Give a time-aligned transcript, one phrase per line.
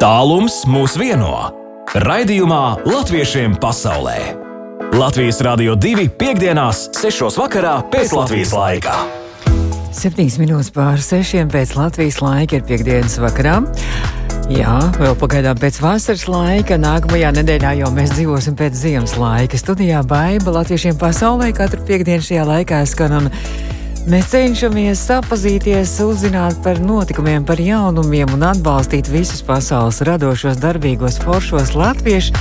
[0.00, 1.50] Tālums mūs vieno.
[1.92, 4.14] Raidījumā Latviešiem pasaulē.
[4.96, 7.26] Latvijas Rādio 2.5.6.
[7.36, 8.94] vakarā pēc Latvijas laika.
[9.92, 13.58] 7 minūtes pār 6 pēc Latvijas laika ir piekdienas vakarā.
[14.48, 19.60] Jā, vēl pagaidām pēc vasaras laika, nākamajā nedēļā jau mēs dzīvosim pēc ziemas laika.
[19.60, 23.28] Studijā Baiba Latviešiem pasaulē katru piekdienu šajā laikā skan un
[24.08, 31.74] mēs cenšamies sapazīties, uzzināt par notikumiem, par jaunumiem un atbalstīt visus pasaules radošos, darbīgos, foršos
[31.76, 32.32] latviešus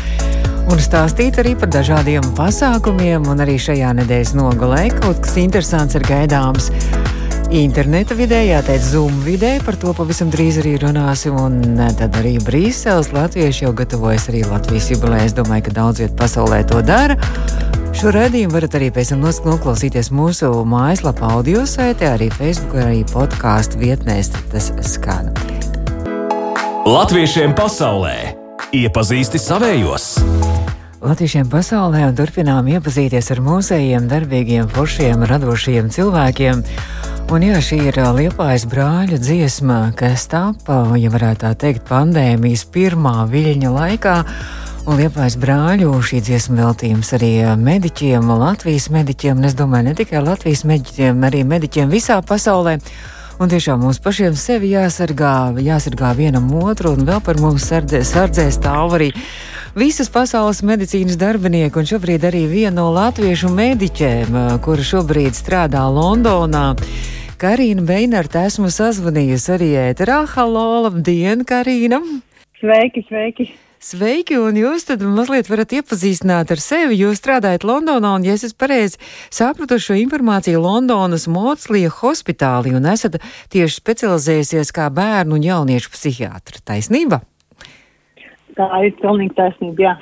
[0.69, 3.27] un stāstīt arī par dažādiem pasākumiem.
[3.31, 6.69] Un arī šajā nedēļas nogalē kaut kas interesants ir gaidāms
[7.51, 9.57] interneta vidē, jāteic, Zoom vidē.
[9.65, 11.37] Par to pavisam drīz arī runāsim.
[11.39, 15.23] Un eh, tad arī Brīseles latvieši jau gatavojas arī Latvijas jubilē.
[15.25, 17.17] Es domāju, ka daudz vietu pasaulē to dara.
[17.97, 23.81] Šo raidījumu varat arī pēc tam noklausīties mūsu mājaslapā, audio saitē, arī Facebook, arī podkāstu
[23.81, 24.29] vietnēs.
[24.53, 25.33] Tas skan.
[26.85, 28.15] Latviešiem pasaulē
[28.77, 30.13] iepazīsti savējos!
[30.99, 36.63] Latviešiem pasaulē un turpinām iepazīties ar mūsējiem, darbīgiem, foršiem, radošiem cilvēkiem.
[37.29, 43.27] Un jā, šī ir liepājas brāļa dziesma, kas tapa, ja varētu tā teikt, pandēmijas pirmā
[43.29, 44.13] viļņa laikā.
[44.89, 50.23] Un liepājas brāļu šī dziesma veltījums arī mediķiem, Latvijas mediķiem, un es domāju, ne tikai
[50.25, 52.79] Latvijas mediķiem, arī mediķiem visā pasaulē.
[53.37, 58.47] Un tiešām mums pašiem sevi jāsargā, jāsargā vienam otru, un vēl par mums sardzē, sardzē
[58.57, 59.11] stāv arī
[59.77, 66.65] visas pasaules medicīnas darbinieki, un šobrīd arī viena no latviešu mediķēm, kura šobrīd strādā Londonā.
[67.39, 70.17] Karina Beinerta esmu sazvanījusi arī ēterā.
[70.33, 72.01] Halo, labdien, Karina!
[72.59, 73.45] Sveiki, sveiki!
[73.79, 76.97] Sveiki, un jūs tad mazliet varat iepazīstināt ar sevi.
[76.99, 78.99] Jūs strādājat Londonā, un, ja es pareizi
[79.31, 83.15] sapratu šo informāciju, Londonas Motslija hospitālī, un esat
[83.55, 86.59] tieši specializējusies kā bērnu un jauniešu psihiatra.
[86.73, 87.21] Taisnība?
[88.59, 89.95] Tā ir pilnīgi taisnība, jā.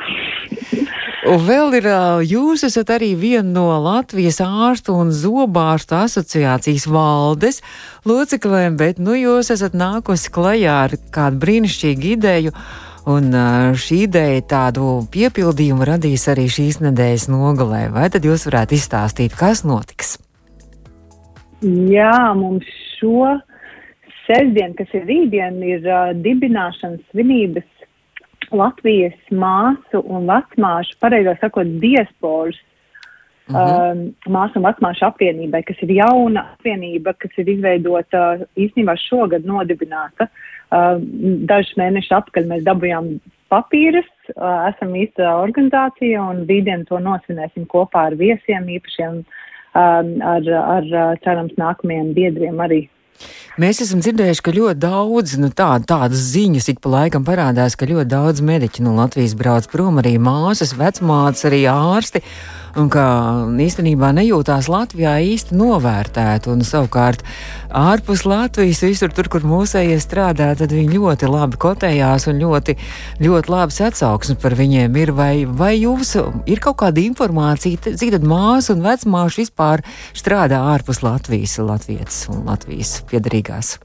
[1.28, 1.88] Un vēl ir,
[2.24, 7.60] jūs esat arī viena no Latvijas ārstu un zobārstu asociācijas valdes
[8.08, 12.54] locekļiem, bet nu jūs esat nākusi klajā ar kādu brīnišķīgu ideju.
[13.12, 13.32] Un
[13.80, 17.86] šī ideja tādu piepildījumu radīs arī šīs nedēļas nogalē.
[17.96, 20.18] Vai tad jūs varētu izstāstīt, kas notiks?
[21.92, 22.68] Jā, mums
[22.98, 23.34] šo
[24.28, 27.68] sestdienu, kas ir rītdien, ir uh, dibināšanas svinības
[28.52, 32.58] Latvijas māsu un vecmāšu, pareizāk sakot, diasporas
[33.50, 33.92] uh -huh.
[33.92, 40.28] um, māsu un vecmāšu apvienībai, kas ir jauna apvienība, kas ir izveidota īstenībā šogad nodibināta.
[40.72, 41.00] Uh,
[41.48, 43.20] dažus mēnešus atpakaļ mēs dabūjām
[43.50, 49.24] papīrus, uh, esam īsta organizācija un rītdien to nosvinēsim kopā ar viesiem, īpašiem
[49.76, 52.90] um, ar, ar, ar cerams nākamajiem biedriem arī
[53.58, 57.90] Mēs esam dzirdējuši, ka ļoti daudz nu, tā, tādas ziņas ik pa laikam parādās, ka
[57.90, 62.22] ļoti daudz mediķu no Latvijas brauc prom, arī māsas, vecmātes, arī ārsti
[62.82, 63.06] un ka
[63.62, 66.52] īstenībā nejūtās Latvijā īsti novērtēti.
[66.54, 67.24] Un savukārt
[67.74, 72.78] ārpus Latvijas, visur tur, kur mūsējie strādā, tad viņi ļoti labi kotējās un ļoti,
[73.24, 75.14] ļoti labs atsauksmes par viņiem ir.
[75.18, 76.14] Vai, vai jums
[76.46, 79.86] ir kaut kāda informācija, cik tad māsu un vecmāšu vispār
[80.18, 83.78] strādā ārpus Latvijas, Latvijas un Latvijas piedarīgās?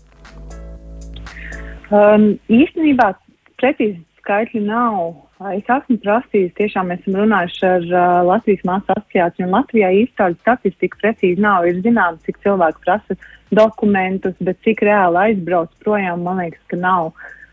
[1.92, 3.12] Um, īstenībā
[3.60, 5.12] precīzi skaitļi nav.
[5.52, 10.38] Es esmu prasījis, tiešām mēs esam runājuši ar uh, Latvijas māsu asociāciju, un Latvijā īstāļu
[10.38, 11.66] statistika precīzi nav.
[11.66, 13.18] Ir zināms, cik cilvēki prasa
[13.50, 17.10] dokumentus, bet cik reāli aizbrauc projām, man liekas, ka nav.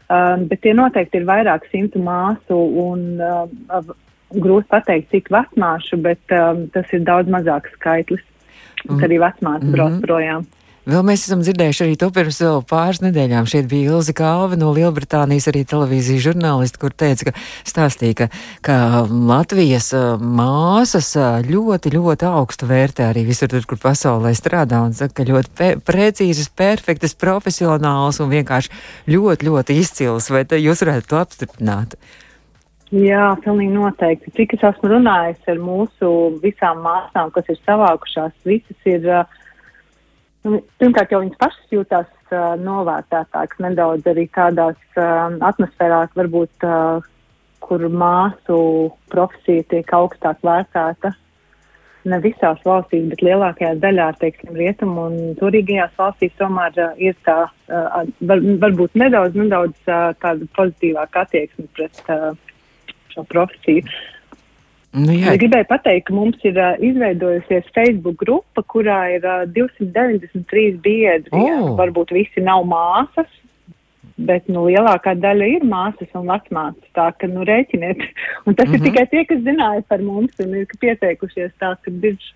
[0.09, 3.91] Um, bet tie noteikti ir vairāk simtu māsu, un uh,
[4.33, 8.23] grūti pateikt, cik vecmāšu, bet um, tas ir daudz mazāks skaitlis,
[8.85, 8.95] mm.
[8.95, 9.75] ka arī vecmāsu mm -hmm.
[9.77, 10.47] brauc projām.
[10.89, 13.45] Vēl mēs esam dzirdējuši arī to pirms vēl pāris nedēļām.
[13.49, 17.33] Šeit bija Ilza Kalve no Lielbritānijas, arī televīzijas žurnālisti, kur teica, ka
[17.69, 18.27] stāstīja, ka,
[18.65, 21.11] ka Latvijas māsas
[21.45, 25.67] ļoti, ļoti augstu vērtē arī visur tur, kur pasaulē strādā un saka, ka ļoti pe
[25.85, 28.73] precīzas, perfektas, profesionāls un vienkārši
[29.13, 30.31] ļoti, ļoti izcils.
[30.33, 31.93] Vai jūs varētu to apstiprināt?
[32.89, 34.33] Jā, pilnīgi noteikti.
[34.39, 39.37] Cik es esmu runājis ar mūsu visām māsām, kas ir savākušās, visas ir uh,
[40.43, 47.07] pirmkārt, jau viņas pašas jūtās uh, novērtētākas, nedaudz arī tādās uh, atmosfērās, varbūt, uh,
[47.63, 48.59] kur māsu
[49.11, 51.11] profesija tiek augstāk vērtēta.
[52.09, 57.41] Ne visās valstīs, bet lielākajā daļā, teiksim, rietumu un turīgajās valstīs tomēr uh, ir tā,
[57.49, 57.99] uh,
[58.31, 62.31] var, varbūt nedaudz, nedaudz uh, tāda pozitīvāka attieksme pret uh,
[63.11, 63.83] šo profesiju.
[63.83, 64.18] Uh,
[64.89, 65.35] Nu, jā.
[65.35, 71.29] es gribēju pateikt, ka mums ir uh, izveidojusies Facebook grupa, kurā ir uh, 293 biedri.
[71.29, 71.45] Oh.
[71.45, 71.59] Jā.
[71.77, 73.29] Varbūt visi nav māsas,
[74.17, 76.89] bet nu, lielākā daļa ir māsas un vecmāsas.
[76.97, 78.01] Tā ka nu, rēķiniet.
[78.47, 78.75] Un tas mm -hmm.
[78.75, 78.85] ir Mhm.
[78.87, 82.33] tikai tie, kas zināja par mums un ir pieteikušies tā, ka biržs.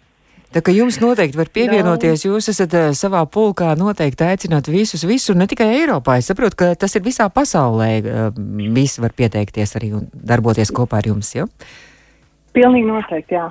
[0.53, 5.35] Tā kā jums noteikti var pievienoties, jūs esat uh, savā pulkā noteikti aicināt visus, visur,
[5.35, 6.17] ne tikai Eiropā.
[6.17, 7.89] Es saprotu, ka tas ir visā pasaulē.
[8.03, 8.29] Uh,
[8.75, 11.47] visi var pieteikties arī un darboties kopā ar jums, jo?
[12.53, 13.49] Pilnīgi noteikti, jā.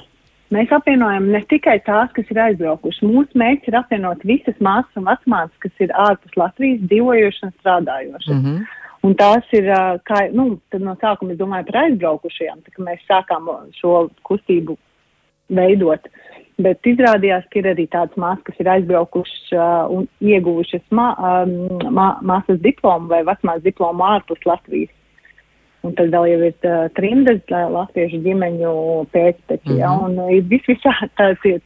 [0.52, 3.06] Mēs apvienojam ne tikai tās, kas ir aizbraukušas.
[3.08, 8.34] Mūsu mērķis ir apvienot visas māsas un vecmāsas, kas ir ārpus Latvijas dzīvojošas un strādājošas.
[8.34, 8.64] Mm -hmm.
[9.02, 9.66] Un tās ir,
[10.06, 13.48] kā, nu, no sākuma es domāju par aizbraukušajām, tā kā mēs sākām
[13.80, 14.76] šo kustību
[15.48, 16.06] veidot.
[16.62, 21.78] Bet izrādījās, ka ir arī tādas māsas, kas ir aizbraukušas uh, un ieguvušas mā, um,
[21.96, 24.92] mā, māsas diplomu vai vecmās diplomu ārpus Latvijas.
[25.82, 28.72] Un tad vēl jau ir trimdas uh, latviešu ģimeņu
[29.14, 29.80] pēcteči, mm -hmm.
[29.80, 31.60] ja, un vis visā tāds ir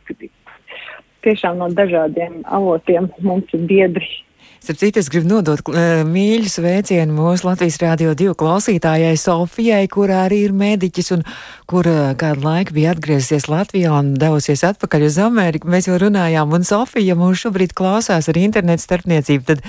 [1.27, 4.09] tiešām no dažādiem avotiem mums ir biedri.
[4.57, 10.23] Starp citu, es gribu nodot uh, mīļu sveicienu mūsu Latvijas Rādio 2 klausītājai Sofijai, kurā
[10.25, 11.25] arī ir mediķis un
[11.69, 15.69] kur uh, kādu laiku bija atgriezusies Latvijā un devusies atpakaļ uz Ameriku.
[15.71, 19.65] Mēs jau runājām, un Sofija mūs šobrīd klausās ar internetu starpniecību, tad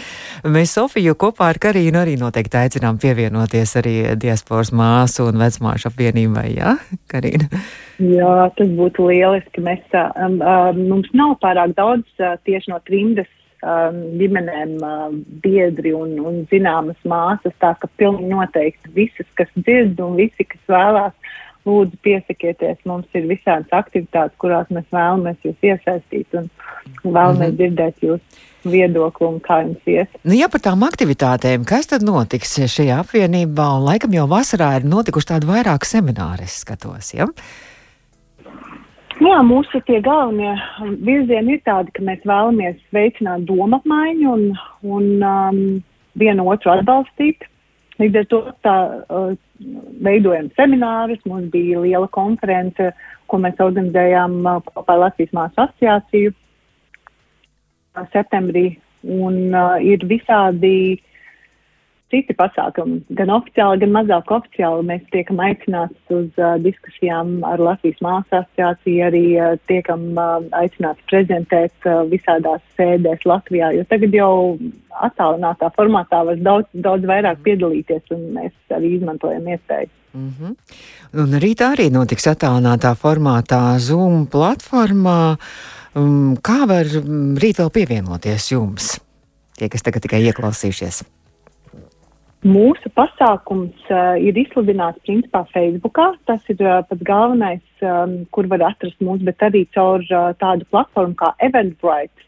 [0.48, 6.48] mēs Sofiju kopā ar Karīnu arī noteikti aicinām pievienoties arī diasporas māsu un vecmāšu apvienībai,
[6.56, 6.78] jā,
[7.12, 7.51] Karīna?
[7.98, 9.62] Jā, tas būtu lieliski.
[9.66, 13.30] Mēs, um, um, mums nav pārāk daudz uh, tieši no trimdas
[13.62, 15.07] ģimenēm uh,
[15.44, 20.62] biedri un, un zināmas māsas, tā ka pilnīgi noteikti visas, kas dzird un visi, kas
[20.69, 21.15] vēlās,
[21.68, 22.77] lūdzu piesakieties.
[22.88, 26.50] Mums ir visādas aktivitātes, kurās mēs vēlamies jūs iesaistīt un
[27.04, 27.57] vēlamies mm -hmm.
[27.57, 30.19] dzirdēt jūsu viedokli un kā jums iet.
[30.24, 34.88] Nu, ja par tām aktivitātēm, kas tad notiks šajā apvienībā, un laikam jau vasarā ir
[34.88, 37.27] notikuši tādi vairāk semināri, es skatos, ja?
[39.17, 40.51] Jā, mūsu tie galvenie
[41.01, 44.43] virzieni ir tādi, ka mēs vēlamies veicināt domu apmaiņu un,
[44.85, 45.61] un um,
[46.21, 47.47] vienu otru atbalstīt.
[47.97, 48.75] Līdz ar to tā,
[49.09, 49.31] uh,
[50.05, 52.91] veidojam seminārus, mums bija liela konference,
[53.25, 58.67] ko mēs organizējām uh, kopā ar Latvijas māsu asociāciju uh, septembrī,
[59.01, 60.99] un uh, ir visādi
[62.12, 64.86] citi pasākumi, gan oficiāli, gan mazāk oficiāli.
[64.88, 71.04] Mēs tiekam aicināti uz uh, diskusijām ar Latvijas māsu asociāciju, arī uh, tiekam uh, aicināti
[71.12, 74.31] prezentēt uh, visādās sēdēs Latvijā, jo tagad jau
[75.04, 79.92] attālinātā formātā var daudz, daudz vairāk piedalīties, un mēs arī izmantojam iespēju.
[80.18, 80.56] Mm -hmm.
[81.21, 85.38] Un rīt arī notiks attālinātā formātā Zoom platformā.
[85.95, 86.86] Um, kā var
[87.44, 89.00] rīt vēl pievienoties jums?
[89.57, 91.16] Tie, kas tagad tikai ieklausījušies.
[92.47, 96.11] Mūsu pasākums uh, ir izsludināts principā Facebookā.
[96.29, 100.67] Tas ir uh, pats galvenais, um, kur var atrast mūs, bet arī caur uh, tādu
[100.71, 102.23] platformu kā Eventbrite.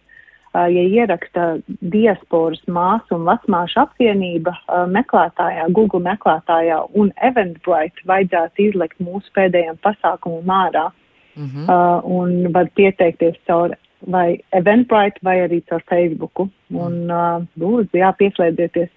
[0.50, 1.45] Uh, ja ieraksta
[1.94, 9.77] diasporas māsu un vecmāšu apvienība uh, meklētājā, Google meklētājā un Eventbrite, vajadzētu izlikt mūsu pēdējiem
[9.86, 10.88] pasākumam ārā.
[11.38, 11.69] Mm -hmm.
[11.69, 13.77] uh, un var pieteikties caur
[14.07, 16.50] vai Eventbrite vai arī caur Facebooku.
[16.74, 18.89] Un, uh, lūdzu, jā, pieslēdzieties.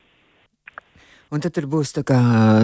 [1.33, 2.19] Un tad tur būs tā kā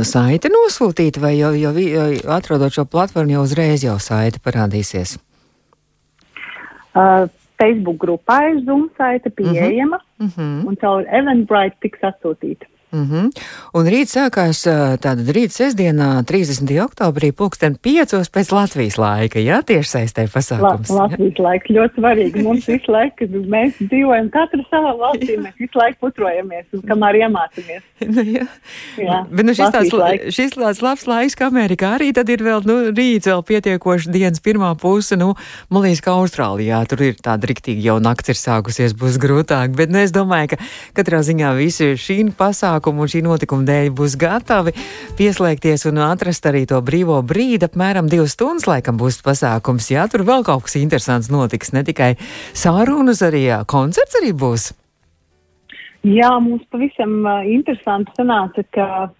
[0.05, 5.15] saite nosūtīta, vai jau, jau, jau atrodot šo platformu, jau uzreiz jau saite parādīsies?
[6.93, 10.27] Uh, Facebook grupā ir Zoom saite pieejama, uh -huh.
[10.27, 10.69] Uh -huh.
[10.69, 12.69] un caur Eventbrite tiks atsūtīta.
[12.91, 13.31] Mm -hmm.
[13.77, 14.65] Un rīt sākās
[15.05, 16.73] tāda rīta sestdienā, 30.
[16.81, 18.31] oktobrī, pulksten 5.
[18.33, 20.89] pēc Latvijas laika, jā, tieši saistē pasākums.
[20.91, 21.43] La, Latvijas jā.
[21.43, 22.43] laiks ļoti svarīgi.
[22.43, 27.83] Mums visu laiku, mēs dzīvojam katru savā valstī, mēs visu laiku putrojamies un kamēr iemācāmies.
[28.15, 28.47] nu, jā.
[28.97, 32.65] jā, bet nu, šis, tāds, šis tāds labs laiks, kā Amerikā arī tad ir vēl,
[32.65, 35.35] nu, rīts vēl pietiekoši dienas pirmā puse, nu,
[35.69, 39.91] man liekas, ka Austrālijā tur ir tāda riktīgi jau nakts ir sākusies, būs grūtāk, bet,
[39.91, 40.57] nu, es domāju, ka
[40.95, 44.73] katrā ziņā visi šī pasākumi pasākumu un šī notikuma dēļ būs gatavi
[45.19, 47.67] pieslēgties un atrast arī to brīvo brīdi.
[47.67, 49.91] Apmēram divas stundas laikam būs pasākums.
[49.91, 51.73] Jā, tur vēl kaut kas interesants notiks.
[51.73, 52.17] Ne tikai
[52.55, 54.73] sārunas, arī jā, koncerts arī būs.
[56.07, 59.11] Jā, mums pavisam interesanti sanāca, ka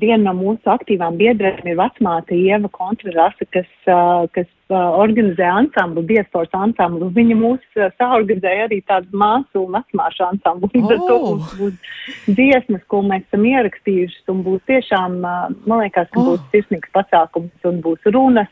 [0.00, 6.04] viena no mūsu aktīvām biedrēm ir vecmāte Ieva Kontrarasa, kas, uh, kas uh, organizē ansamblu,
[6.08, 7.10] diasporas ansamblu.
[7.16, 10.70] Viņa mūs uh, saorganizēja arī tādu māsu un vecmāšu ansamblu.
[10.74, 16.08] Līdz ar to mums būs dziesmas, ko mēs esam ierakstījušas, un būs tiešām, man liekas,
[16.14, 18.50] ka būs sirsnīgs pasākums un būs runas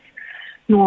[0.67, 0.83] no,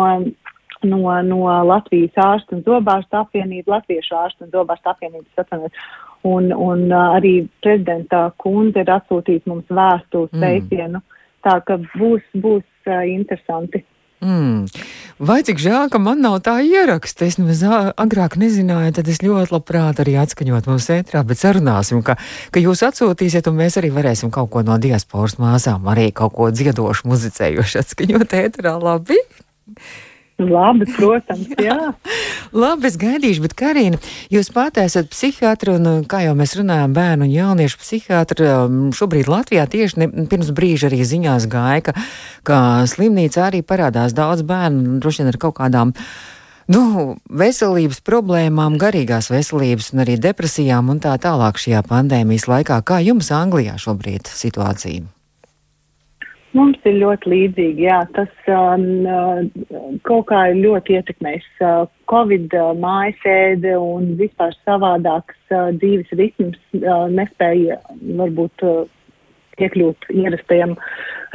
[0.87, 5.85] no, no Latvijas ārstu un zobārstu apvienības, Latviešu ārstu un zobārstu apvienības atvainojiet.
[6.29, 7.35] Un, un uh, arī
[7.65, 11.01] prezidenta kundze ir atsūtījis mums vēstuli sveicienu.
[11.01, 11.23] Mm.
[11.47, 13.81] Tā ka būs, būs uh, interesanti.
[14.21, 14.67] Mm.
[15.21, 17.25] Vai cik žēl, ka man nav tā ieraksta?
[17.25, 17.63] Es nemaz
[17.97, 22.19] agrāk nezināju, tad es ļoti labprāt arī atskaņot mums ētrā, bet sarunāsim, ka,
[22.53, 26.51] ka jūs atsūtīsiet, un mēs arī varēsim kaut ko no diasporas māsām, arī kaut ko
[26.53, 28.77] dziedošu, muzicējošu atskaņot ētrā.
[28.81, 29.21] Labi!
[30.41, 31.77] Labi, protams, jā.
[32.63, 34.01] Labi, es gaidīšu, bet Karina,
[34.33, 38.51] jūs pat esat psihiatra un, kā jau mēs runājām, bērnu un jauniešu psihiatra.
[38.65, 41.97] Um, šobrīd Latvijā tieši ne, pirms brīža arī ziņās gāja, ka,
[42.47, 42.59] ka
[42.91, 45.95] slimnīcā arī parādās daudz bērnu, droši vien ar kaut kādām.
[46.71, 46.83] Nu,
[47.27, 52.83] veselības problēmām, garīgās veselības un arī depresijām un tā tālāk šajā pandēmijas laikā.
[52.87, 55.20] Kā jums Anglijā šobrīd situācija?
[56.57, 62.57] Mums ir ļoti līdzīgi, jā, tas um, uh, kaut kā ir ļoti ietekmējis uh, Covid
[62.59, 67.79] uh, mājasēde un vispār savādāks uh, dzīves ritms uh, nespēja
[68.19, 68.83] varbūt uh,
[69.63, 70.75] iekļūt ierastajam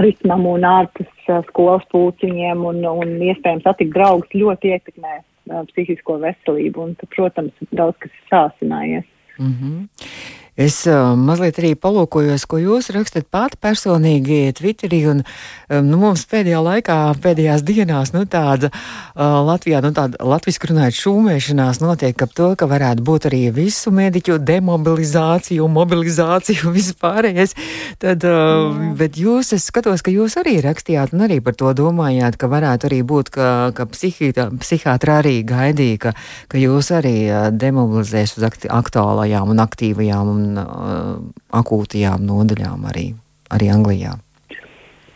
[0.04, 6.20] ritmam un ārpus uh, skolas pūciņiem un, un iespējams satikt draugus ļoti ietekmē uh, psihisko
[6.26, 9.08] veselību un, protams, daudz kas ir sāsinājies.
[9.40, 10.44] Mm -hmm.
[10.56, 16.22] Es uh, mazliet arī palūkojos, ko jūs rakstat pati personīgi Twitterī, un um, nu, mums
[16.32, 22.32] pēdējā laikā, pēdējās dienās, nu tāda uh, Latvijā, nu tāda latviski runājot šūmēšanās notiek ap
[22.40, 27.58] to, ka varētu būt arī visu mediķu demobilizāciju, mobilizāciju, vispārējais.
[28.00, 28.96] Tad, uh, mm.
[29.04, 32.88] bet jūs, es skatos, ka jūs arī rakstījāt un arī par to domājāt, ka varētu
[32.94, 36.16] arī būt, ka, ka psihiatra arī gaidīja, ka,
[36.48, 41.18] ka jūs arī uh, demobilizēs uz aktuālajām un aktīvajām un un uh,
[41.58, 43.10] akūtajām nodaļām arī,
[43.54, 44.16] arī Anglijā?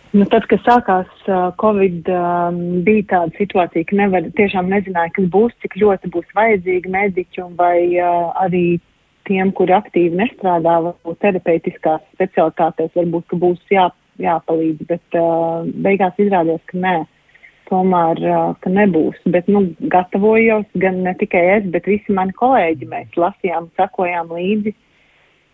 [0.09, 2.55] Nu, tad, kad sākās uh, Covid, um,
[2.85, 7.53] bija tāda situācija, ka nevar, tiešām nezināja, kas būs, cik ļoti būs vajadzīgi mediķi un
[7.59, 8.79] vai uh, arī
[9.29, 13.85] tiem, kuri aktīvi nestrādā, varbūt terapeitiskās specialitātēs, varbūt, ka būs jā,
[14.25, 16.97] jāpalīdz, bet uh, beigās izrādījās, ka nē,
[17.69, 19.21] tomēr, uh, ka nebūs.
[19.29, 24.73] Bet, nu, gatavojos gan ne tikai es, bet visi mani kolēģi, mēs lasījām, sakojām līdzi.
[24.73, 24.85] Uh,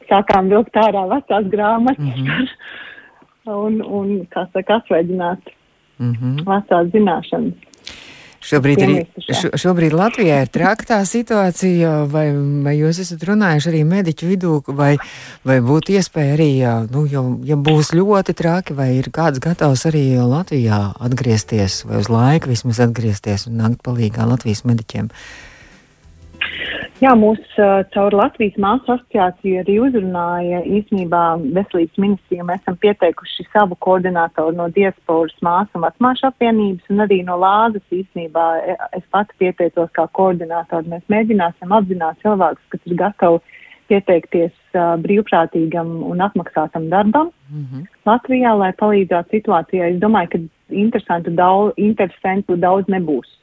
[0.09, 2.47] sākām vilkt ārā vecās grāmatas mm -hmm.
[3.55, 5.53] un, un, kā saka, atsveidināt
[5.99, 6.45] mm -hmm.
[6.45, 7.75] vecās zināšanas.
[8.45, 12.27] Šobrīd, arī, šo, šobrīd Latvijā ir traktā situācija, vai,
[12.65, 14.91] vai jūs esat runājuši arī mediķu vidū, vai,
[15.47, 16.49] vai būtu iespēja arī,
[16.93, 22.11] nu, jo, ja būs ļoti traki, vai ir kāds gatavs arī Latvijā atgriezties, vai uz
[22.13, 25.09] laiku vismaz atgriezties un nākt palīgā Latvijas mediķiem?
[27.03, 31.23] Jā, mūs uh, caur Latvijas māsu asociāciju arī uzrunāja īstenībā
[31.57, 32.45] veselības ministrija.
[32.47, 37.83] Mēs esam pieteikuši savu koordinātoru no diasporas māsu un vecmāšu apvienības un arī no Lāzes
[37.99, 38.45] īstenībā
[38.95, 40.87] es pati pieteicos kā koordinātori.
[40.93, 43.43] Mēs mēģināsim apzināt cilvēkus, kas ir gatavi
[43.91, 47.87] pieteikties uh, brīvprātīgam un atmaksātam darbam mm -hmm.
[48.07, 49.91] Latvijā, lai palīdzētu situācijai.
[49.91, 53.35] Es domāju, ka interesantu daudz, interesantu daudz nebūs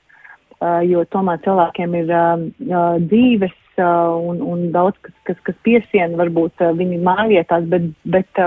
[0.87, 6.61] jo tomēr cilvēkiem ir uh, uh, dzīves un, un daudz kas, kas, kas piesien varbūt
[6.77, 8.41] viņu mājvietās, bet, bet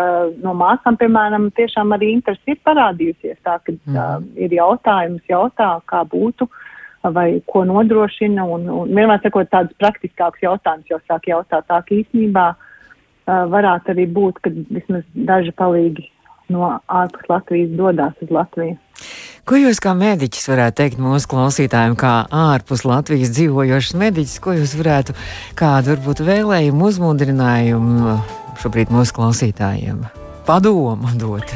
[0.44, 4.28] no māsām, piemēram, tiešām arī interesi ir parādījusies tā, ka mm.
[4.38, 6.46] ir jautājums, jautā, kā būtu
[7.16, 12.46] vai ko nodrošina, un, un vienmēr sakot tādus praktiskākus jautājumus jau sāk jautāt tā, īstenībā
[13.26, 16.06] varētu arī būt, ka vismaz daži palīgi
[16.54, 18.78] no ārpus Latvijas dodas uz Latviju.
[19.46, 24.72] Ko jūs kā mediķis varētu teikt mūsu klausītājiem, kā ārpus Latvijas dzīvojošs mediķis, ko jūs
[24.80, 25.14] varētu,
[25.60, 28.16] kādu varbūt vēlējumu, uzmundrinājumu
[28.64, 30.00] šobrīd mūsu klausītājiem
[30.50, 31.54] padomu dot?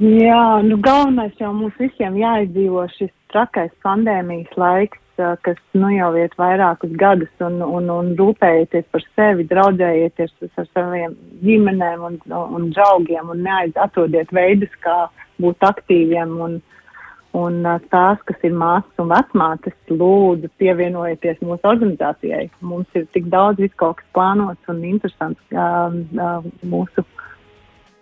[0.00, 4.96] Jā, nu galvenais jau mums visiem jāizdzīvo šis trakais pandēmijas laiks,
[5.44, 11.18] kas nu jau iet vairākus gadus un, un, un rūpējieties par sevi, draudzējieties ar saviem
[11.44, 14.96] ģimenēm un, un draugiem un neaizatrodiet veidus, kā
[15.44, 16.56] būt aktīviem un,
[17.36, 17.60] un
[17.92, 22.46] tās, kas ir māsas un vecmātes, lūdzu pievienojieties mūsu organizācijai.
[22.64, 27.04] Mums ir tik daudz viskaut kas plānots un interesants um, uh, mūsu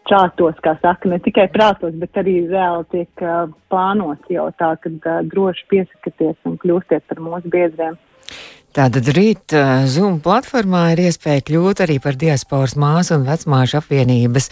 [0.08, 4.92] čātos, kā saka, ne tikai prātos, bet arī reāli tiek uh, plānots jau tā, ka
[4.92, 7.98] uh, droši piesakieties un kļūstiet par mūsu biedriem.
[8.78, 9.50] Tātad rīt
[9.90, 14.44] Zoom platformā ir iespēja kļūt arī par diasporas māsu un vecmāšu apvienības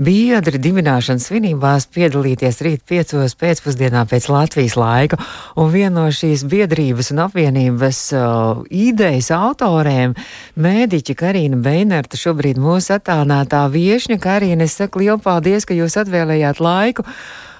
[0.00, 5.18] biedri dibināšanas svinībās, piedalīties rīt piecos pēcpusdienā pēc Latvijas laika.
[5.60, 10.16] Un viena no šīs biedrības un apvienības uh, idejas autoriem-
[10.66, 14.16] mēdīķa Karina Beinerta, šobrīd mūsu attālinātā viešņa.
[14.24, 17.04] Karina, es saku lielu paldies, ka jūs atvēlējāt laiku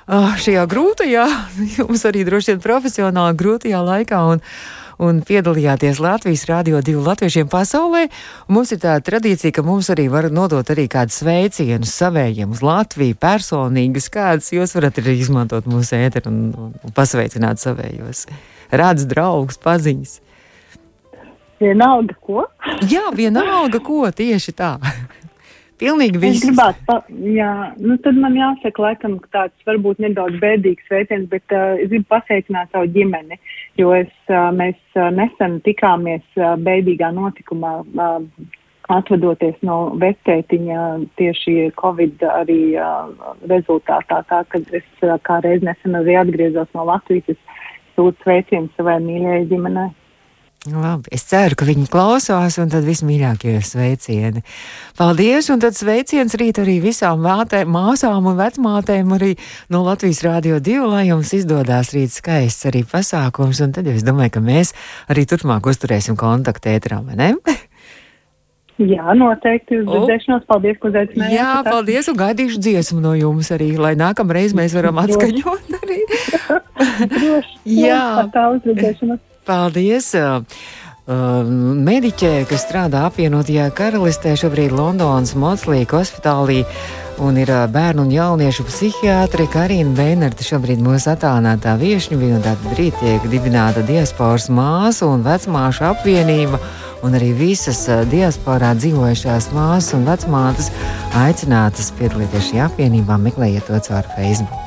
[0.07, 1.29] šajā grūtajā,
[1.77, 4.25] jums arī droši vien profesionāli grūtajā laikā.
[4.33, 4.45] Un,
[5.03, 8.07] un piedalījāties Latvijas Rādio 2 latviešiem pasaulē.
[8.53, 13.19] Mums ir tāda tradīcija, ka mums arī var nodot arī kādus sveicienus savējiem uz Latviju
[13.21, 18.27] personīgas, kādas jūs varat arī izmantot mūsu ēteru un, un pasveicināt savējos.
[18.73, 20.21] Rādz draugus, paziņas.
[21.61, 22.43] Vienalga, ko?
[22.85, 24.75] Jā, vienalga, ko tieši tā.
[25.81, 26.41] Pilnīgi viss.
[26.41, 26.95] Es gribētu, pa,
[27.37, 32.09] jā, nu tad man jāsaka, laikam, tāds varbūt nedaudz bēdīgs veiciens, bet uh, es gribu
[32.15, 33.37] pasveicināt savu ģimeni,
[33.81, 38.55] jo es, uh, mēs uh, nesen tikāmies uh, bēdīgā notikumā, uh,
[38.97, 40.83] atvadoties no vecētiņa
[41.21, 43.13] tieši Covid arī uh,
[43.51, 47.63] rezultātā, tā, kad es uh, kā reiz nesen arī atgriezos no Latvijas, es
[47.99, 49.93] sūtu sveicienu savai mīļajai ģimenei.
[50.73, 54.43] Labi, es ceru, ka viņi klausās, un tad vismīļākie sveicieni.
[54.99, 59.35] Paldies, un tad sveiciens rīt arī visām mātē, māsām un vecmātēm arī
[59.71, 64.07] no Latvijas Rādio 2, lai jums izdodas rīt skaists arī pasākums, un tad jau es
[64.07, 64.75] domāju, ka mēs
[65.13, 67.33] arī turpmāk uzturēsim kontaktu ētrā, vai ne?
[68.77, 69.79] Jā, noteikti.
[69.81, 70.43] Uz redzēšanos.
[70.51, 71.33] Paldies, ka uzaicinājāt.
[71.33, 76.03] Jā, paldies, un gaidīšu dziesmu no jums arī, lai nākamreiz mēs varam atskaņot arī.
[77.15, 77.57] Droši.
[77.79, 78.27] Jā.
[78.35, 79.23] Tā uz redzēšanos.
[79.47, 80.11] Paldies!
[81.07, 86.65] Mediķē, kas strādā apvienotajā karalistē, šobrīd Londonas Motslīka hospitālī
[87.23, 92.99] un ir bērnu un jauniešu psihiatre Karina Beinerta, šobrīd mūsu attālinātā viešņa, viņa tāda brīd
[92.99, 96.59] tiek dibināta diasporas māsu un vecmāšu apvienība,
[97.07, 100.73] un arī visas diasporā dzīvojušās māsas un vecmātes
[101.23, 104.67] aicinātas piedalīties šajā apvienībā, meklējiet to caur Facebook.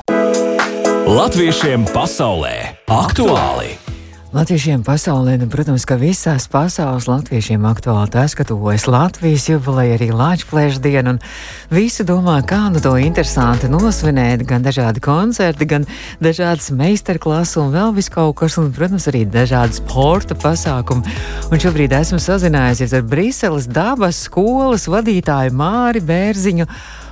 [1.09, 2.55] Latviešiem pasaulē
[2.87, 3.88] aktuāli!
[4.29, 10.11] Latviešiem pasaulē, nu, protams, ka visās pasaules latviešiem aktuāli tas, ka tuvojas Latvijas jubileja, arī
[10.13, 15.89] Latvijas diena, un visi domā, kā nu to interesanti nosvinēt, gan dažādi koncerti, gan
[16.21, 21.17] dažādas meistarklases un vēl vis kaut kas, un, protams, arī dažādi sporta pasākumi.
[21.49, 26.69] Un šobrīd esmu sazinājusies ar Briseles dabas skolas vadītāju Māri Bērziņu.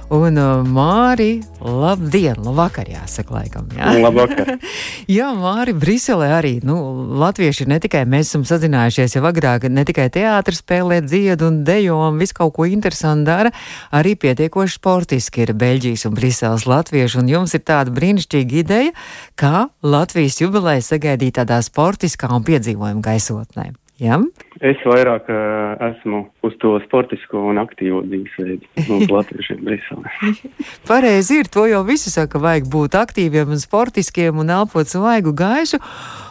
[0.07, 3.65] Un uh, Māri, labdien, labvakar, jāsaka, laikam.
[3.75, 4.53] Jā, labvakar.
[5.17, 6.77] jā Māri, Briselē arī, nu,
[7.19, 11.99] latvieši ne tikai mēs esam sazinājušies jau agrāk, ne tikai teātris spēlē dziedu un dejo
[12.05, 13.51] un visu kaut ko interesantu dara,
[13.91, 18.95] arī pietiekoši sportiski ir Beļģijas un Briseles latvieši, un jums ir tāda brīnišķīga ideja,
[19.35, 23.73] kā Latvijas jubileja sagaidīt tādā sportiskā un piedzīvojuma gaisotnē.
[23.99, 24.23] Ja?
[24.65, 30.13] Es vairāk uh, esmu uz to sportisko un aktīvo dzīvesveidu mums latviešiem Briselē.
[30.89, 35.81] Pareizi ir, to jau visi saka, vajag būt aktīviem un sportiskiem un elpot svaigu gaisu.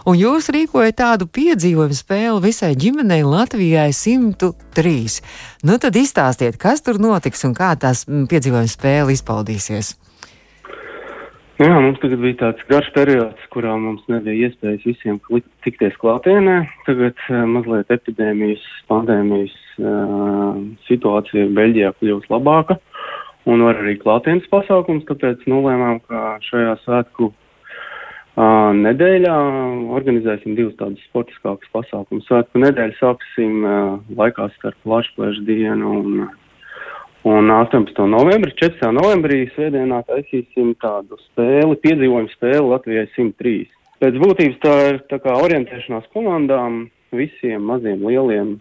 [0.07, 4.97] Un jūs rīkojat tādu piedzīvojumu spēli visai ģimenei Latvijai 103.
[5.67, 9.97] Nu tad izstāstiet, kas tur notiks un kā tās piedzīvojuma spēle izpaudīsies.
[11.57, 15.17] Jā, mums tagad bija tāds garš periods, kurā mums nebija iespējas visiem
[15.65, 16.59] tikties klātienē.
[16.85, 22.77] Tagad uh, mazliet epidēmijas, pandēmijas uh, situācija Beļģijā kļūst labāka
[23.49, 29.37] un var arī klātienes pasākums, tāpēc nolēmām, ka šajā svētku uh, nedēļā
[29.97, 32.29] organizēsim divus tādus sportiskākus pasākumus.
[32.29, 36.27] Svētku nedēļu sāksim uh, laikā starp Lašplēšu dienu un
[37.27, 38.03] Un 18.
[38.11, 38.93] novembrī, 14.
[38.95, 43.57] novembrī, svētdienā taisīsim tādu spēli, piedzīvojumu spēli Latvijai 103.
[44.03, 46.85] Pēc būtības tā ir tā kā orientēšanās komandām,
[47.17, 48.57] visiem maziem, lieliem,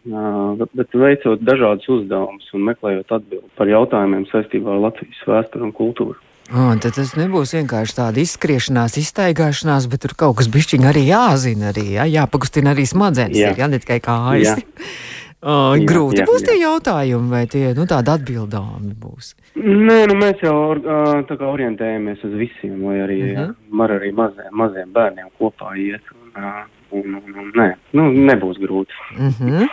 [0.74, 6.22] bet veicot dažādus uzdevumus un meklējot atbildi par jautājumiem saistībā ar Latvijas vēsturi un kultūru.
[6.54, 11.72] Oh, tad tas nebūs vienkārši tāda izskriešanās, iztaigāšanās, bet tur kaut kas bišķiņ arī jāzina,
[11.72, 13.50] arī jā, jāpakustina arī smadzenes, jā.
[13.50, 14.62] ir, jā, ne tikai kājas.
[15.46, 16.46] Uh, jā, grūti jā, būs jā.
[16.48, 19.36] tie jautājumi, vai tie nu, tādi atbildāmi būs?
[19.62, 23.52] Nē, nu, mēs jau uh, tā kā orientējamies uz visiem, lai arī uh -huh.
[23.78, 26.02] var arī maziem, maziem bērniem kopā iet.
[26.16, 28.98] Un, uh, un, un, un, nē, nu, nebūs grūti.
[29.20, 29.68] Uh -huh.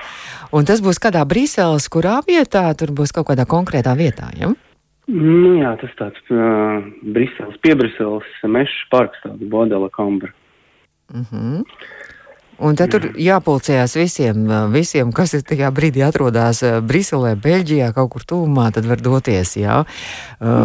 [0.52, 2.74] Un tas būs kādā Brīseles, kurā vietā?
[2.76, 4.52] Tur būs kaut kādā konkrētā vietā, ja?
[5.06, 10.30] Nu, jā, tas tāds uh, Briseles, piebriseles mešas parks, tāds Bodela Kambra.
[11.14, 11.64] Uh -huh.
[12.62, 18.26] Un tad tur jāpulcējās visiem, visiem, kas ir tajā brīdī atrodas Briselē, Beļģijā, kaut kur
[18.28, 19.56] tuvumā, tad var doties.
[19.58, 19.82] Jā.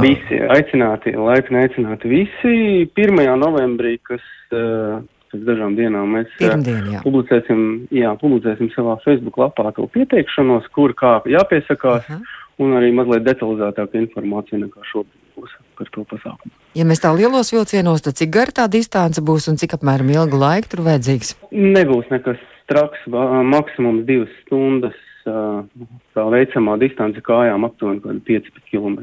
[0.04, 2.58] Visi aicināti, laipni aicināti visi.
[2.91, 3.23] 1.
[3.39, 7.04] novembrī, kas pēc dažām dienām mēs Pirmdien, jā.
[7.04, 12.06] publicēsim, jā, publicēsim savā Facebook lapā to pieteikšanos, kur kā jāpiesakās.
[12.08, 16.53] Uh -huh un arī mazliet detalizētāka informācija nekā šobrīd būs par to pasākumu.
[16.77, 20.39] Ja mēs tā lielos vilcienos, tad cik gara tā distance būs un cik apmēram ilga
[20.43, 21.35] laika tur vajadzīgs?
[21.53, 22.41] Nebūs nekas
[22.71, 28.95] traks, maksimums divas stundas tā veicamā distance kājām aptuveni 5 km.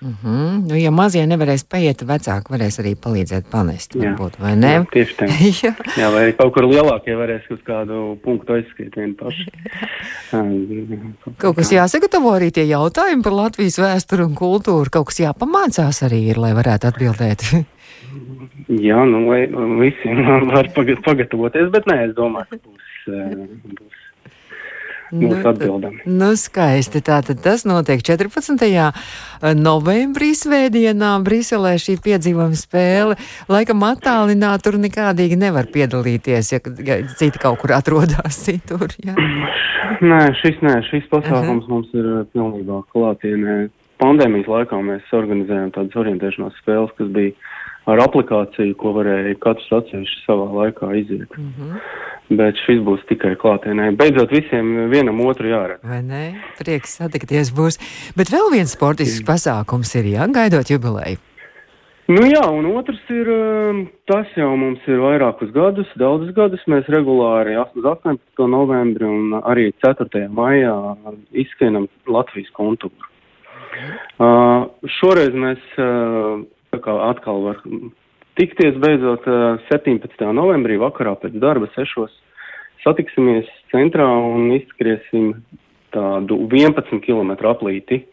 [0.00, 0.68] Mm -hmm.
[0.68, 4.72] nu, ja mazie nevarēs paiet, vecāki varēs arī palīdzēt panest, varbūt, vai ne?
[4.74, 5.28] Jā, tieši tā.
[5.64, 5.72] jā.
[6.02, 9.46] jā, vai kaut kur lielākie varēs uz kādu punktu aizskriet vien paši.
[11.42, 16.24] kaut kas jāsagatavo arī tie jautājumi par Latvijas vēsturu un kultūru, kaut kas jāpamācās arī
[16.30, 17.46] ir, lai varētu atbildēt.
[18.70, 19.46] Jā, nu, lai
[19.80, 20.12] visi
[20.46, 22.84] var pagatavoties, bet nē, es domāju, ka būs,
[23.78, 23.89] būs
[25.12, 25.96] mūsu atbildam.
[26.06, 27.02] Nu, skaisti.
[27.04, 28.66] Tātad tas notiek 14.
[29.58, 33.18] novembrī svētdienā Briselē šī piedzīvojuma spēle.
[33.50, 36.62] Laikam attālināt tur nekādīgi nevar piedalīties, ja
[37.16, 38.88] citi kaut kur atrodas citur.
[39.04, 39.16] Jā.
[40.00, 41.70] Nē, šis, nē, šis pasākums -huh.
[41.70, 43.68] mums ir pilnībā klātienē.
[44.00, 47.34] Pandēmijas laikā mēs organizējām tādas orientēšanās spēles, kas bija
[47.92, 51.30] ar aplikāciju, ko varēja katrs atsevišķi savā laikā iziet.
[51.36, 51.80] Mm -hmm.
[52.40, 53.96] Bet šis būs tikai klātienē.
[53.96, 55.82] Beidzot, visiem vienam otru jāredz.
[55.82, 56.24] Vai ne?
[56.58, 57.80] Prieks satikties būs.
[58.16, 61.18] Bet vēl viens sportisks pasākums ir, jā, gaidot jubileju.
[62.10, 66.62] Nu jā, un otrs ir, um, tas jau mums ir vairākus gadus, daudzus gadus.
[66.66, 68.18] Mēs regulāri 18.
[68.50, 70.24] novembri un arī 4.
[70.34, 70.74] maijā
[71.30, 73.06] izskrienam Latvijas kontūru.
[74.18, 74.66] Uh,
[74.98, 77.62] šoreiz mēs uh, atkal var
[78.38, 79.26] tikties beidzot
[79.68, 80.32] 17.
[80.32, 82.12] novembrī vakarā pēc darba sešos.
[82.84, 85.34] Satiksimies centrā un izskriesim
[85.92, 88.04] tādu 11 km aplīti,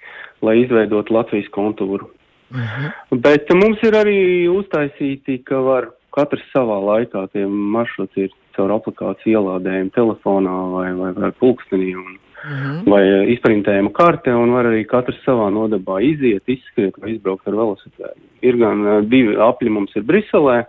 [0.41, 2.09] lai izveidotu Latvijas kontūru.
[2.51, 2.85] Uh mhm.
[2.85, 3.21] -huh.
[3.21, 9.37] Bet mums ir arī uztaisīti, ka var katrs savā laikā tie maršruti ir caur aplikāciju
[9.37, 11.95] ielādējumu telefonā vai, vai, vai pulkstenī.
[11.95, 12.85] Un, Mhm.
[12.85, 17.57] vai eh, izprintējama karte, un var arī katrs savā nodabā iziet, izskriet vai izbraukt ar
[17.57, 18.19] velosipēdu.
[18.45, 20.59] Ir gan uh, divi apļi mums ir Briselē,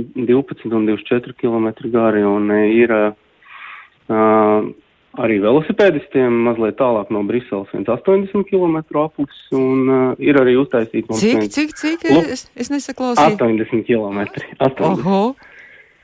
[0.00, 4.64] 12 un 24 km gari, un uh, ir uh,
[5.20, 11.20] arī velosipēdistiem mazliet tālāk no Briseles 180 km aplis, un uh, ir arī uztaisīta mums.
[11.20, 12.08] Cik, cik, cik?
[12.24, 13.36] Es, es nesaklausīju.
[13.36, 14.24] 80 km.
[14.56, 14.88] 80.
[14.88, 15.22] Oho.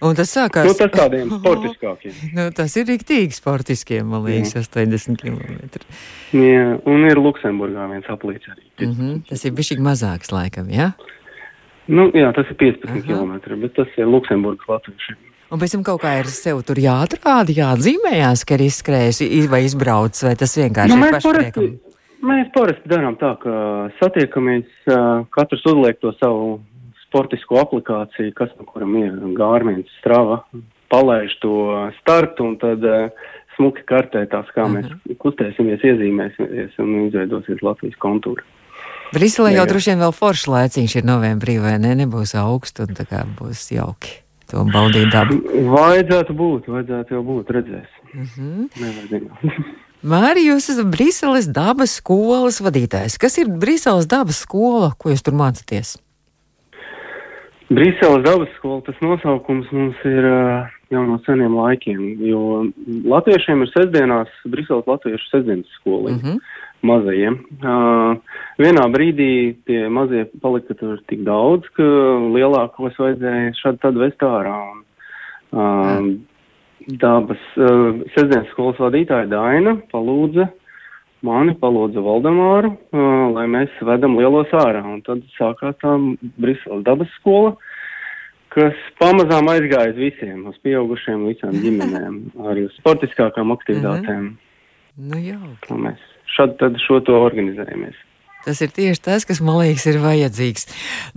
[0.05, 2.17] Un tas sākās nu, tas tādiem sportiskākiem.
[2.37, 4.65] Nu, tas ir rīktīgi sportiskiem, man liekas, Jā.
[4.67, 5.85] 80 km.
[6.37, 8.67] Jā, un ir Luksemburgā viens aplīts arī.
[8.83, 9.23] Mm -hmm.
[9.31, 10.93] Tas ir bišķīgi mazāks laikam, jā?
[11.87, 13.01] Nu, jā, tas ir 15 Aha.
[13.07, 15.17] km, bet tas ir Luksemburgas latviešiem.
[15.51, 20.25] Un pēc tam kaut kā ir sev tur jāatrāda, jāatzīmējās, ka ir izskrējis vai izbraucis,
[20.27, 21.69] vai tas vienkārši nu, ir pašpriekam?
[22.27, 23.53] Mēs parasti darām tā, ka
[24.01, 24.67] satiekamies,
[25.31, 26.59] katrs uzliek to savu
[27.17, 30.43] sportisko aplikāciju, kas no kuram ir Gārmins, Strava,
[30.93, 31.55] palaiž to
[32.03, 33.09] startu un tad uh,
[33.57, 35.17] smuki kartē tās, kā mēs mhm.
[35.23, 38.45] kustēsimies, iezīmēsimies un izveidosies Latvijas kontūra.
[39.15, 41.95] Briselē jau droši vien vēl foršs laiciņš ir novembrī, vai ne?
[42.03, 44.19] Nebūs augsts un tā kā būs jauki
[44.51, 45.39] to baudīt dabu.
[45.73, 47.99] Vajadzētu būt, vajadzētu jau būt, redzēs.
[48.13, 49.47] Nevar zināt.
[50.07, 53.17] Mārija, jūs esat Briseles dabas skolas vadītājs.
[53.19, 55.97] Kas ir Briseles dabas skola, ko jūs tur mācāties?
[57.67, 62.43] Brīseles dabas skola, tas nosaukums mums ir uh, jau no seniem laikiem, jo
[63.11, 66.15] latviešiem ir sestdienās Brīseles latviešu sestdienas skola.
[66.15, 66.39] Mm -hmm.
[66.87, 67.35] Mazajiem.
[67.65, 68.19] Uh,
[68.61, 71.83] vienā brīdī tie mazie palika tur tik daudz, ka
[72.37, 74.59] lielākos vajadzēja šādi tad vest ārā.
[74.73, 74.85] Un,
[75.53, 76.21] uh, mm.
[77.01, 80.49] Dabas uh, sestdienas skolas vadītāja Daina palūdza
[81.25, 84.83] mani palūdza Valdemāru, uh, lai mēs vedam lielos ārā.
[84.85, 85.95] Un tad sākās tā
[86.37, 87.55] Briseles dabas skola,
[88.55, 92.19] kas pamazām aizgāja uz visiem, uz pieaugušiem, visām ģimenēm,
[92.51, 94.21] arī uz sportiskākām aktivitātēm.
[94.21, 94.43] Mm -hmm.
[94.97, 95.55] Nu jau.
[95.69, 96.01] Tā mēs
[96.37, 98.06] šad tad šo to organizējamies.
[98.47, 100.69] Tas ir tieši tas, kas man liekas, ir vajadzīgs.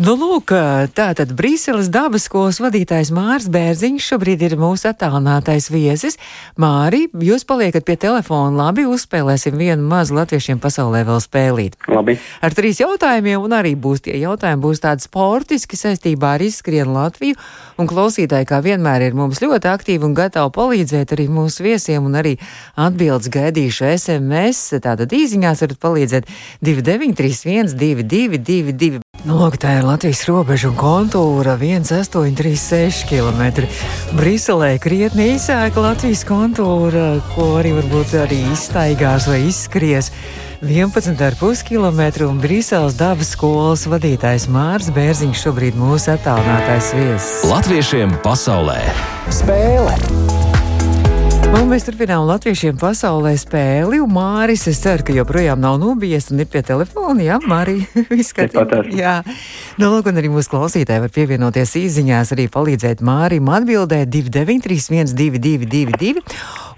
[0.02, 0.50] Nu, lūk,
[0.98, 6.18] tā tad Brīseles dabas skolas vadītājs Mārs Bērziņš šobrīd ir mūsu attālinātais viesis.
[6.58, 11.78] Māri, jūs paliekat pie telefona, labi, uzspēlēsim vienu mazu latviešiem pasaulē vēl spēlīt.
[11.94, 12.16] Labi.
[12.42, 17.38] Ar trīs jautājumiem, un arī būs tie jautājumi, būs tādi sportiski saistībā ar izskrienu Latviju,
[17.78, 22.18] un klausītāji, kā vienmēr, ir mums ļoti aktīvi un gatavi palīdzēt arī mūsu viesiem, un
[22.18, 22.34] arī
[22.74, 27.19] atbildes gaidīšu SMS, tātad īziņās varat palīdzēt 29.
[27.20, 29.00] 31, 22, 22.
[29.28, 33.68] Nu, lūk, tā ir Latvijas robeža un kontūra 1836 km.
[34.16, 40.14] Briselē krietni īsāka Latvijas kontūra, ko arī varbūt arī izstaigās vai izskries.
[40.64, 47.44] 11,5 km un Brīseles dabas skolas vadītājs Mārs Bērziņš šobrīd mūsu attālinātais viesis.
[47.52, 48.80] Latviešiem pasaulē
[49.32, 50.59] spēle!
[51.50, 53.98] Un mēs turpinām latviešiem pasaulē spēli.
[54.14, 57.24] Māris, es ceru, ka joprojām nav nobijies un ir pie telefona.
[57.26, 58.84] Jā, Mārija, viss kārtībā.
[58.94, 59.16] Jā.
[59.80, 66.20] Nu, lūk, un arī mūsu klausītāji var pievienoties īsiņās, arī palīdzēt Mārim atbildēt 293, 1222.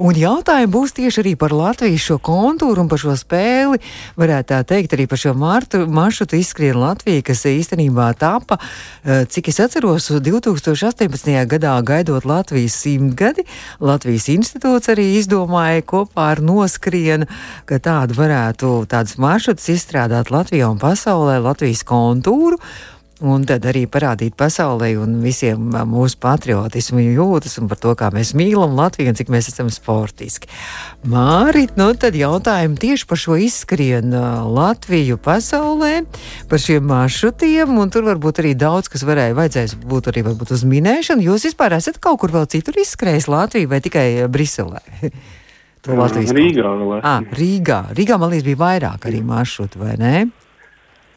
[0.05, 3.81] Un jautājumi būs tieši arī par Latvijas šo kontūru un par šo spēli.
[4.21, 8.59] Varētu tā teikt, arī par šo martu, maršrutu izskrien Latvija, kas īstenībā tapa,
[9.01, 11.49] eh, cik es atceros, 2018.
[11.49, 13.49] gadā gaidot Latvijas simtgadi.
[13.79, 17.25] Latvijas institūts arī izdomāja kopā ar noskrienu,
[17.65, 22.61] ka tādu varētu tādas maršrutus izstrādāt Latvijā un pasaulē, Latvijas kontūru
[23.21, 28.33] un tad arī parādīt pasaulē un visiem mūsu patriotismu jūtas un par to, kā mēs
[28.37, 30.49] mīlam Latviju un cik mēs esam sportiski.
[31.11, 34.21] Mārit, nu tad jautājumi tieši par šo izskrienu
[34.55, 35.93] Latviju pasaulē,
[36.49, 40.65] par šiem maršrutiem, un tur varbūt arī daudz, kas varēja vajadzēs būt arī varbūt uz
[40.67, 41.27] minēšanu.
[41.29, 44.81] Jūs vispār esat kaut kur vēl citur izskrējis Latviju vai tikai Briselē?
[46.37, 46.99] Rīgā vēl.
[47.01, 47.79] Ah, Rīgā.
[47.97, 50.27] Rīgā, man liekas, bija vairāk arī maršrutu, vai ne?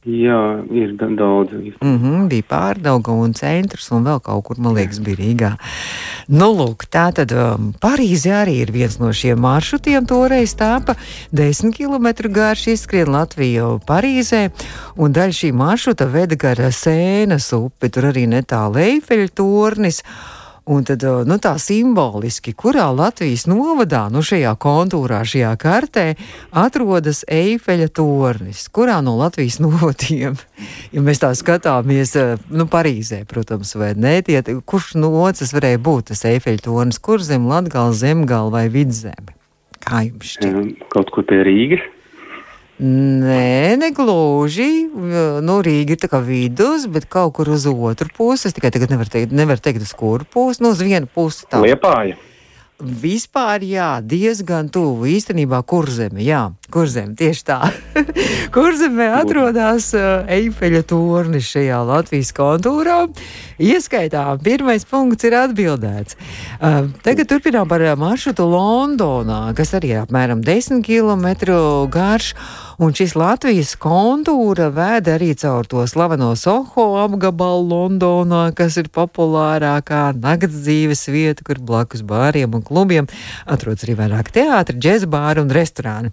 [0.05, 1.53] Jā, ir daudz.
[1.81, 5.53] Mm -hmm, bija pārdauga un centrs, un vēl kaut kur, man liekas, bija Rīgā.
[6.29, 10.07] Nu, lūk, tā tad um, Parīze arī ir viens no šiem maršrutiem.
[10.07, 10.95] Toreiz tāpa
[11.33, 14.51] 10 km garš izskrien Latviju Parīzē,
[14.97, 20.03] un daļa šī maršruta veda gara Sēnas upi, tur arī netālu Eifeļa tornis.
[20.65, 26.05] Un tad, nu, tā simboliski, kurā Latvijas novadā, nu, šajā kontūrā, šajā kartē,
[26.57, 30.39] atrodas Eifeļa tornis, kurā no Latvijas novadiem,
[30.95, 32.15] ja mēs tā skatāmies,
[32.49, 37.45] nu, Parīzē, protams, vai ne, tie, kurš nocis varēja būt tas Eifeļa tornis, kur zem
[37.51, 39.37] Latgala, Zemgala vai Vidzeme?
[39.85, 40.89] Kā jums šķiet?
[40.97, 41.85] Kaut kur pie Rīgas.
[42.79, 44.89] Nē, negluži.
[44.91, 48.49] Nu, Rīga ir tā kā vidus, bet kaut kur uz otru pusi.
[48.49, 50.65] Es tikai tagad nevaru teikt, nevar teikt uz kuru pusi.
[50.65, 51.63] Nu, uz vienu pusi tā.
[51.63, 52.19] Liepāja.
[52.83, 56.19] Vispār, jā, diezgan tuvu īstenībā kurzeme.
[56.27, 57.59] Jā, kurzeme tieši tā.
[58.55, 63.05] kurzemē atrodas uh, Eifeļa tornis šajā Latvijas kontūrā.
[63.63, 66.19] Ieskaitām, pirmais punkts ir atbildēts.
[66.59, 71.55] Uh, tagad turpinām par maršrutu Londonā, kas arī ir apmēram 10 km
[71.95, 72.35] garš.
[72.83, 80.09] Un šis Latvijas kontūra vēda arī caur to slaveno Soho apgabalu Londonā, kas ir populārākā
[80.19, 83.07] nakts dzīves vieta, kur blakus bāriem un klubiem
[83.47, 86.11] atrodas arī vairāk teātri, džezbāri un restorāni.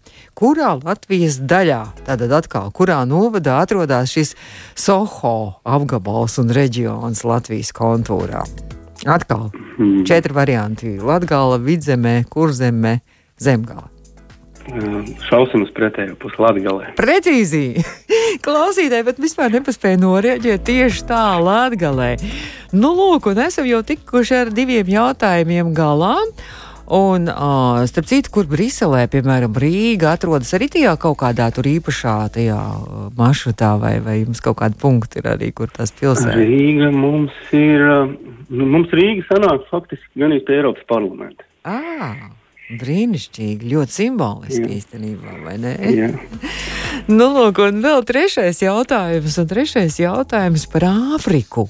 [0.52, 4.34] Kurā Latvijas daļā, tātad atkal, kurā novadā atrodas šis
[4.76, 8.42] Soho apgabals un reģions Latvijas kontūrā?
[9.08, 10.04] Atkal Hmm.
[10.04, 13.00] četri varianti- Latgala, Vidzemē, Kurzemē,
[13.40, 13.88] Zemgala.
[15.30, 16.92] Šausim uz pretējo pusi Latgalē.
[17.00, 17.80] Precīzi!
[18.46, 22.18] Klausītāji, bet vispār nepaspēja noreaģēt tieši tā Latgalē.
[22.74, 26.18] Nu, lūk, un esam jau tikuši ar diviem jautājumiem galā.
[26.92, 32.16] Un, uh, starp citu, kur Briselē, piemēram, Rīga atrodas arī tajā kaut kādā tur īpašā
[32.36, 32.58] tajā
[33.16, 36.36] maršrutā, vai, vai jums kaut kādi punkti ir arī, kur tās pilsētas?
[36.36, 37.86] Rīga mums ir,
[38.52, 41.48] nu, mums Rīga sanāk faktiski gan pie Eiropas parlamenta.
[41.64, 42.28] Ah,
[42.82, 44.76] brīnišķīgi, ļoti simboliski Jā.
[44.82, 45.76] īstenībā, vai ne?
[45.96, 46.12] Jā.
[47.10, 51.66] Nu, lūk, un vēl trešais jautājums, un trešais jautājums par Āfriku.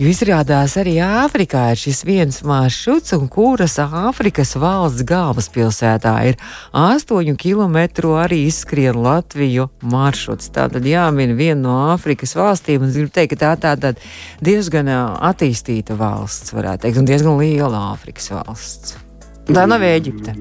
[0.00, 6.40] Jo izrādās arī Āfrikā ir šis viens maršruts, un kuras Āfrikas valsts galvaspilsētā ir
[6.72, 7.78] 8 km
[8.22, 10.48] arī izskrien Latviju maršruts.
[10.56, 13.92] Tātad jāmin viena no Āfrikas valstīm, un es gribu teikt, ka tā tāda
[14.40, 18.96] diezgan attīstīta valsts, varētu teikt, un diezgan liela Āfrikas valsts.
[19.52, 20.32] Tā nav Ēģipte.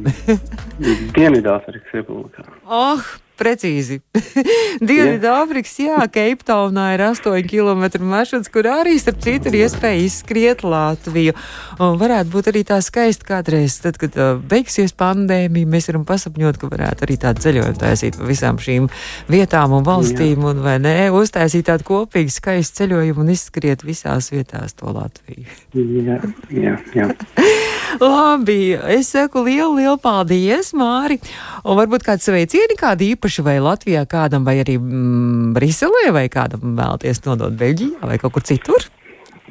[1.18, 2.48] Dienvidāfrikas republikā.
[2.72, 3.02] Oh,
[3.42, 4.00] precīzi.
[4.90, 11.36] Dienvidāfrikas, jā, Keiptaunā ir 8 km maršruts, kur arī, starp citu, ir iespēja izskriet Latviju.
[11.82, 16.62] Un varētu būt arī tā skaisti kādreiz, tad, kad uh, beigsies pandēmija, mēs varam pasapņot,
[16.62, 18.90] ka varētu arī tādu ceļojumu taisīt pa visām šīm
[19.32, 20.54] vietām un valstīm, jā.
[20.54, 25.48] un vai nē, uztaisīt tādu kopīgu skaistu ceļojumu un izskriet visās vietās to Latviju.
[25.74, 26.22] Jā,
[26.54, 27.12] jā, jā.
[28.00, 31.18] Labi, es saku lielu, lielu paldies, Māri.
[31.66, 36.78] Un varbūt kāds sveicieni, kādi īpaši vai Latvijā, kādam vai arī mm, Briselē, vai kādam
[36.80, 38.88] vēlties nodot Beļģijā vai kaut kur citur?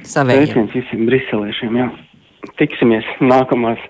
[0.01, 0.49] Savējiem.
[0.49, 1.91] Sveiciens visiem briselēšiem, jā.
[2.57, 3.81] Tiksimies nākamās,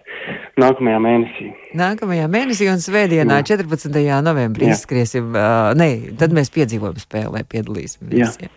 [0.58, 1.48] nākamajā mēnesī.
[1.78, 3.56] Nākamajā mēnesī un svētdienā, Jā.
[3.56, 4.00] 14.
[4.26, 4.74] novembrī, Jā.
[4.74, 5.28] izskriesim.
[5.30, 8.18] Uh, nē, tad mēs piedzīvojam spēlē, piedalīsimies.
[8.18, 8.48] Jā.
[8.48, 8.50] Jā.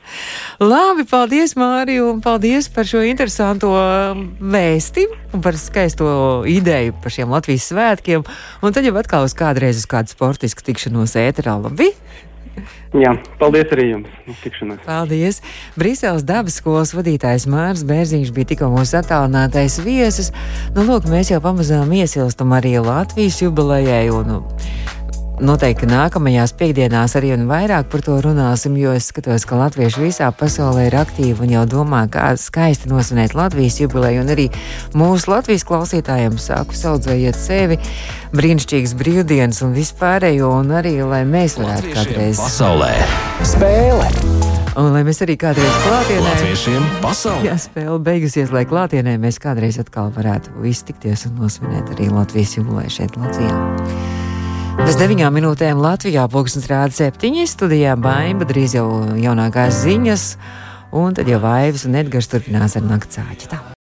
[0.66, 3.70] Labi, paldies, Mārija, un paldies par šo interesanto
[4.42, 6.08] vēsti un par skaisto
[6.50, 8.26] ideju par šiem Latvijas svētkiem.
[8.66, 11.60] Un tad jau atkal uz kādreiz uz kādu sportisku tikšanos ēterā.
[11.62, 11.94] Labi?
[12.94, 14.10] Jā, paldies arī jums.
[14.30, 14.84] Uz tikšanos.
[14.86, 15.40] Paldies!
[15.80, 20.30] Brīseles dabas skolas vadītājs Mārcis Bērziņš bija tikko mūsu attālinātais viesis.
[20.76, 24.06] Nu, lūk, mēs jau pamazām iesilstam arī Latvijas jubilejai.
[24.14, 24.44] Un,
[25.44, 30.30] noteikti nākamajās piekdienās arī un vairāk par to runāsim, jo es skatos, ka latvieši visā
[30.36, 34.24] pasaulē ir aktīvi un jau domā, kā skaisti nosvinēt Latvijas jubileju.
[34.24, 34.48] Un arī
[34.98, 37.80] mūsu Latvijas klausītājiem sāku saudzējiet sevi,
[38.34, 42.94] brīnišķīgas brīvdienas un vispārējo, un arī, lai mēs varētu kādreiz pasaulē
[43.54, 44.10] spēle.
[44.80, 47.46] Un lai mēs arī kādreiz klātienē, Latviešiem pasaulē.
[47.52, 52.98] ja spēle beigusies, lai klātienē mēs kādreiz atkal varētu iztikties un nosvinēt arī Latvijas jubileju
[53.02, 54.13] šeit Latvijā.
[54.82, 58.88] Bez deviņām minūtēm Latvijā pulkstenis rāda septiņi, studijā baimba, drīz jau
[59.22, 60.26] jaunākās ziņas,
[60.98, 63.52] un tad jau Vaivs un Edgars turpinās ar naktsāķi.
[63.54, 63.64] Tā.